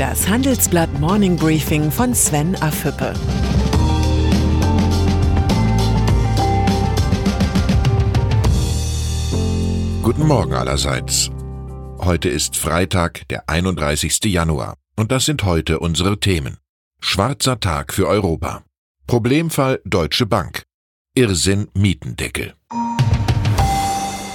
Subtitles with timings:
[0.00, 3.12] Das Handelsblatt Morning Briefing von Sven Afüppe.
[10.02, 11.28] Guten Morgen allerseits.
[11.98, 14.24] Heute ist Freitag, der 31.
[14.24, 14.78] Januar.
[14.96, 16.56] Und das sind heute unsere Themen.
[17.02, 18.62] Schwarzer Tag für Europa.
[19.06, 20.62] Problemfall Deutsche Bank.
[21.14, 22.54] Irrsinn Mietendeckel.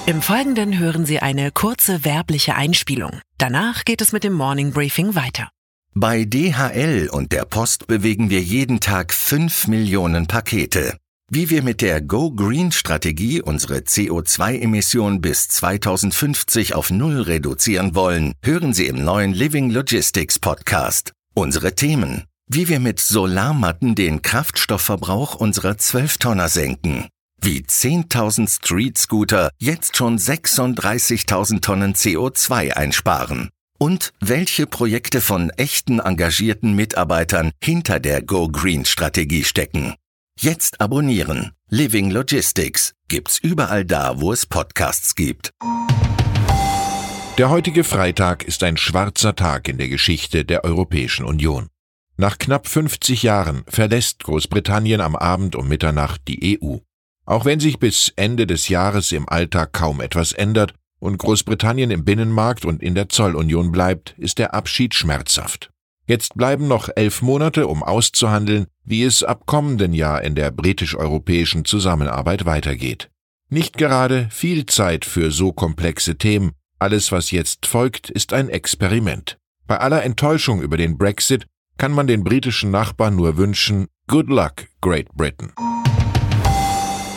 [0.06, 3.21] Im Folgenden hören Sie eine kurze werbliche Einspielung.
[3.39, 5.50] Danach geht es mit dem Morning Briefing weiter.
[5.98, 10.98] Bei DHL und der Post bewegen wir jeden Tag 5 Millionen Pakete.
[11.32, 18.34] Wie wir mit der Go Green Strategie unsere CO2-Emission bis 2050 auf Null reduzieren wollen,
[18.44, 21.14] hören Sie im neuen Living Logistics Podcast.
[21.34, 22.26] Unsere Themen.
[22.48, 27.07] Wie wir mit Solarmatten den Kraftstoffverbrauch unserer 12-Tonner senken
[27.46, 33.50] wie 10.000 Street-Scooter jetzt schon 36.000 Tonnen CO2 einsparen.
[33.86, 39.94] Und welche Projekte von echten engagierten Mitarbeitern hinter der Go Green Strategie stecken.
[40.40, 41.52] Jetzt abonnieren.
[41.70, 45.52] Living Logistics gibt's überall da, wo es Podcasts gibt.
[47.38, 51.68] Der heutige Freitag ist ein schwarzer Tag in der Geschichte der Europäischen Union.
[52.18, 56.78] Nach knapp 50 Jahren verlässt Großbritannien am Abend um Mitternacht die EU.
[57.28, 60.74] Auch wenn sich bis Ende des Jahres im Alltag kaum etwas ändert
[61.06, 65.72] und Großbritannien im Binnenmarkt und in der Zollunion bleibt, ist der Abschied schmerzhaft.
[66.08, 71.66] Jetzt bleiben noch elf Monate, um auszuhandeln, wie es ab kommenden Jahr in der britisch-europäischen
[71.66, 73.09] Zusammenarbeit weitergeht.
[73.50, 76.52] Nicht gerade viel Zeit für so komplexe Themen.
[76.78, 79.38] Alles, was jetzt folgt, ist ein Experiment.
[79.66, 81.45] Bei aller Enttäuschung über den Brexit
[81.78, 85.52] kann man den britischen Nachbarn nur wünschen, Good luck, Great Britain.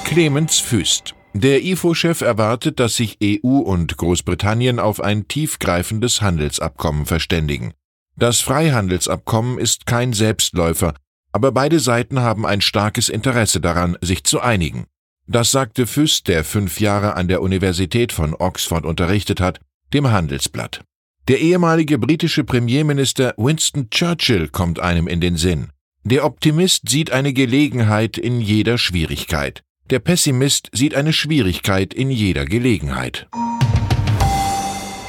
[0.04, 1.14] Clemens Füst.
[1.34, 7.74] Der IFO-Chef erwartet, dass sich EU und Großbritannien auf ein tiefgreifendes Handelsabkommen verständigen.
[8.16, 10.94] Das Freihandelsabkommen ist kein Selbstläufer,
[11.30, 14.86] aber beide Seiten haben ein starkes Interesse daran, sich zu einigen.
[15.26, 19.60] Das sagte Füst, der fünf Jahre an der Universität von Oxford unterrichtet hat,
[19.92, 20.82] dem Handelsblatt.
[21.28, 25.68] Der ehemalige britische Premierminister Winston Churchill kommt einem in den Sinn.
[26.02, 29.62] Der Optimist sieht eine Gelegenheit in jeder Schwierigkeit.
[29.90, 33.26] Der Pessimist sieht eine Schwierigkeit in jeder Gelegenheit.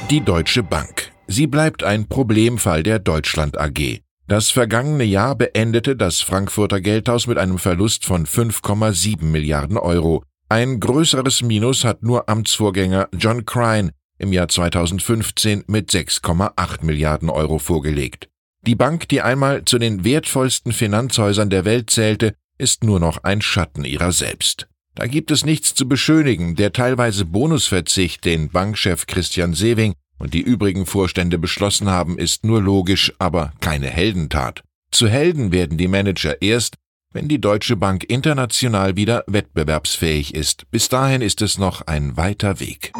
[0.08, 1.12] Die Deutsche Bank.
[1.26, 4.00] Sie bleibt ein Problemfall der Deutschland AG.
[4.26, 10.24] Das vergangene Jahr beendete das Frankfurter Geldhaus mit einem Verlust von 5,7 Milliarden Euro.
[10.48, 17.58] Ein größeres Minus hat nur Amtsvorgänger John Crine im Jahr 2015 mit 6,8 Milliarden Euro
[17.58, 18.30] vorgelegt.
[18.66, 23.42] Die Bank, die einmal zu den wertvollsten Finanzhäusern der Welt zählte, ist nur noch ein
[23.42, 24.69] Schatten ihrer selbst.
[25.00, 26.56] Da gibt es nichts zu beschönigen.
[26.56, 32.60] Der teilweise Bonusverzicht, den Bankchef Christian Sewing und die übrigen Vorstände beschlossen haben, ist nur
[32.60, 34.62] logisch, aber keine Heldentat.
[34.90, 36.74] Zu Helden werden die Manager erst,
[37.14, 40.70] wenn die Deutsche Bank international wieder wettbewerbsfähig ist.
[40.70, 42.92] Bis dahin ist es noch ein weiter Weg.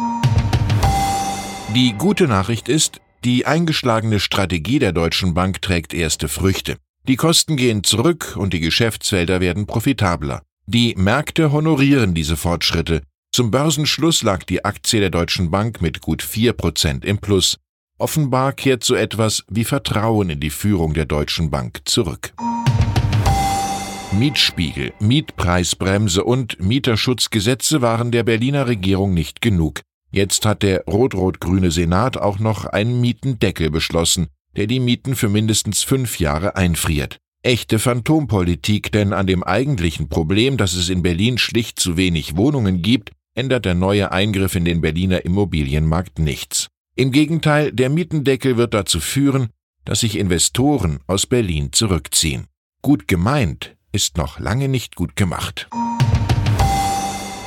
[1.75, 6.77] Die gute Nachricht ist, die eingeschlagene Strategie der Deutschen Bank trägt erste Früchte.
[7.07, 10.41] Die Kosten gehen zurück und die Geschäftsfelder werden profitabler.
[10.73, 13.01] Die Märkte honorieren diese Fortschritte.
[13.33, 17.57] Zum Börsenschluss lag die Aktie der Deutschen Bank mit gut vier Prozent im Plus.
[17.97, 22.33] Offenbar kehrt so etwas wie Vertrauen in die Führung der Deutschen Bank zurück.
[24.13, 29.81] Mietspiegel, Mietpreisbremse und Mieterschutzgesetze waren der Berliner Regierung nicht genug.
[30.09, 35.83] Jetzt hat der rot-rot-grüne Senat auch noch einen Mietendeckel beschlossen, der die Mieten für mindestens
[35.83, 37.17] fünf Jahre einfriert.
[37.43, 42.83] Echte Phantompolitik, denn an dem eigentlichen Problem, dass es in Berlin schlicht zu wenig Wohnungen
[42.83, 46.67] gibt, ändert der neue Eingriff in den Berliner Immobilienmarkt nichts.
[46.95, 49.49] Im Gegenteil, der Mietendeckel wird dazu führen,
[49.85, 52.45] dass sich Investoren aus Berlin zurückziehen.
[52.83, 55.67] Gut gemeint ist noch lange nicht gut gemacht.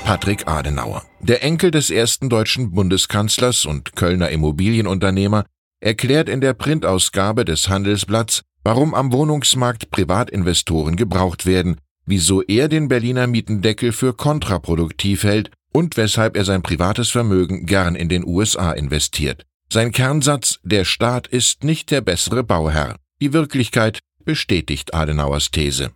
[0.02, 5.44] Patrick Adenauer, der Enkel des ersten deutschen Bundeskanzlers und Kölner Immobilienunternehmer,
[5.78, 11.76] erklärt in der Printausgabe des Handelsblatts, warum am Wohnungsmarkt Privatinvestoren gebraucht werden,
[12.06, 17.94] wieso er den Berliner Mietendeckel für kontraproduktiv hält und weshalb er sein privates Vermögen gern
[17.94, 19.44] in den USA investiert.
[19.72, 22.96] Sein Kernsatz Der Staat ist nicht der bessere Bauherr.
[23.20, 25.90] Die Wirklichkeit bestätigt Adenauers These.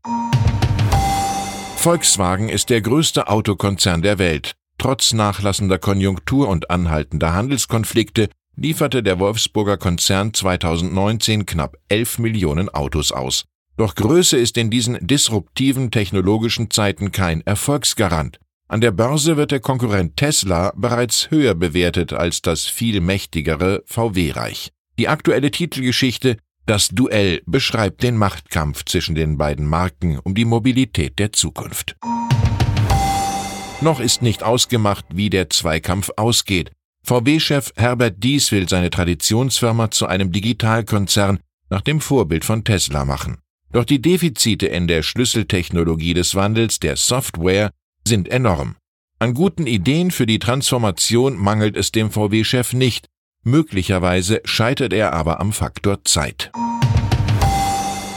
[1.77, 4.55] Volkswagen ist der größte Autokonzern der Welt.
[4.79, 8.29] Trotz nachlassender Konjunktur und anhaltender Handelskonflikte
[8.61, 13.45] lieferte der Wolfsburger Konzern 2019 knapp 11 Millionen Autos aus.
[13.77, 18.41] Doch Größe ist in diesen disruptiven technologischen Zeiten kein Erfolgsgarant.
[18.67, 24.71] An der Börse wird der Konkurrent Tesla bereits höher bewertet als das viel mächtigere VW-Reich.
[24.99, 31.19] Die aktuelle Titelgeschichte Das Duell beschreibt den Machtkampf zwischen den beiden Marken um die Mobilität
[31.19, 31.97] der Zukunft.
[33.81, 36.73] Noch ist nicht ausgemacht, wie der Zweikampf ausgeht.
[37.09, 41.39] VW-Chef Herbert Dies will seine Traditionsfirma zu einem Digitalkonzern
[41.71, 43.39] nach dem Vorbild von Tesla machen.
[43.73, 47.71] Doch die Defizite in der Schlüsseltechnologie des Wandels der Software
[48.07, 48.77] sind enorm.
[49.21, 53.07] An guten Ideen für die Transformation mangelt es dem VW-Chef nicht,
[53.43, 56.53] möglicherweise scheitert er aber am Faktor Zeit.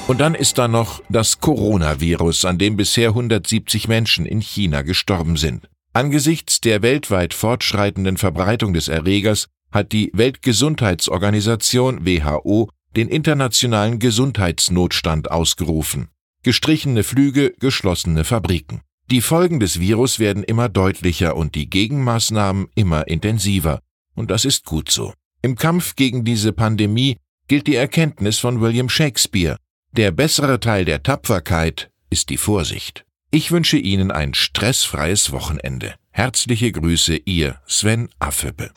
[0.09, 5.37] Und dann ist da noch das Coronavirus, an dem bisher 170 Menschen in China gestorben
[5.37, 5.70] sind.
[5.93, 16.07] Angesichts der weltweit fortschreitenden Verbreitung des Erregers hat die Weltgesundheitsorganisation WHO den internationalen Gesundheitsnotstand ausgerufen.
[16.43, 18.81] Gestrichene Flüge, geschlossene Fabriken.
[19.09, 23.81] Die Folgen des Virus werden immer deutlicher und die Gegenmaßnahmen immer intensiver.
[24.15, 25.13] Und das ist gut so.
[25.41, 27.17] Im Kampf gegen diese Pandemie
[27.49, 29.57] gilt die Erkenntnis von William Shakespeare.
[29.91, 33.03] Der bessere Teil der Tapferkeit ist die Vorsicht.
[33.33, 35.95] Ich wünsche Ihnen ein stressfreies Wochenende.
[36.11, 38.71] Herzliche Grüße, Ihr Sven Affebe.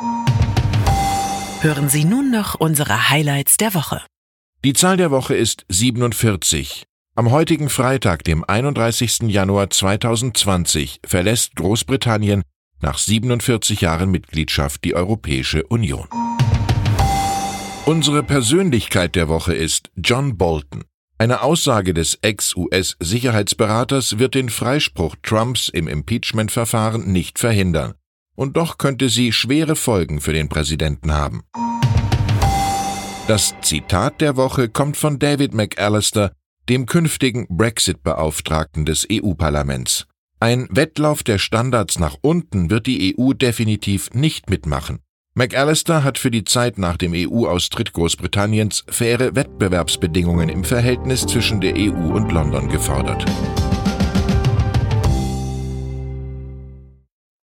[1.60, 4.00] Hören Sie nun noch unsere Highlights der Woche.
[4.64, 6.84] Die Zahl der Woche ist 47.
[7.16, 9.22] Am heutigen Freitag, dem 31.
[9.22, 12.44] Januar 2020, verlässt Großbritannien
[12.80, 16.06] nach 47 Jahren Mitgliedschaft die Europäische Union.
[17.86, 20.84] Unsere Persönlichkeit der Woche ist John Bolton.
[21.16, 27.94] Eine Aussage des Ex-US-Sicherheitsberaters wird den Freispruch Trumps im Impeachment-Verfahren nicht verhindern
[28.34, 31.44] und doch könnte sie schwere Folgen für den Präsidenten haben.
[33.28, 36.32] Das Zitat der Woche kommt von David McAllister,
[36.69, 40.06] dem künftigen Brexit-Beauftragten des EU-Parlaments.
[40.40, 44.99] Ein Wettlauf der Standards nach unten wird die EU definitiv nicht mitmachen.
[45.36, 51.75] McAllister hat für die Zeit nach dem EU-Austritt Großbritanniens faire Wettbewerbsbedingungen im Verhältnis zwischen der
[51.75, 53.25] EU und London gefordert.